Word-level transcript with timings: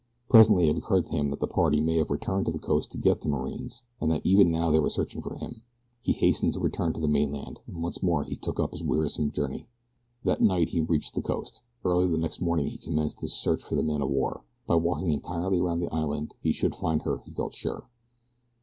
Presently 0.29 0.67
it 0.67 0.75
occurred 0.75 1.05
to 1.05 1.11
him 1.11 1.29
that 1.29 1.41
the 1.41 1.45
party 1.47 1.79
may 1.79 1.97
have 1.97 2.09
returned 2.09 2.47
to 2.47 2.51
the 2.51 2.57
coast 2.57 2.89
to 2.91 2.97
get 2.97 3.21
the 3.21 3.29
marines, 3.29 3.83
and 4.01 4.09
that 4.09 4.25
even 4.25 4.49
now 4.49 4.71
they 4.71 4.79
were 4.79 4.89
searching 4.89 5.21
for 5.21 5.35
him. 5.35 5.61
He 6.01 6.11
hastened 6.13 6.53
to 6.53 6.59
return 6.59 6.91
to 6.93 6.99
the 6.99 7.07
mainland, 7.07 7.59
and 7.67 7.83
once 7.83 8.01
more 8.01 8.23
he 8.23 8.35
took 8.35 8.59
up 8.59 8.71
his 8.71 8.83
wearisome 8.83 9.29
journey. 9.31 9.67
That 10.23 10.41
night 10.41 10.69
he 10.69 10.81
reached 10.81 11.13
the 11.13 11.21
coast. 11.21 11.61
Early 11.85 12.07
the 12.07 12.17
next 12.17 12.41
morning 12.41 12.65
he 12.65 12.79
commenced 12.79 13.21
his 13.21 13.33
search 13.39 13.61
for 13.61 13.75
the 13.75 13.83
man 13.83 14.01
of 14.01 14.09
war. 14.09 14.43
By 14.65 14.73
walking 14.77 15.11
entirely 15.11 15.59
around 15.59 15.81
the 15.81 15.93
island 15.93 16.33
he 16.41 16.51
should 16.51 16.73
find 16.73 17.03
her 17.03 17.19
he 17.19 17.31
felt 17.31 17.53
sure. 17.53 17.87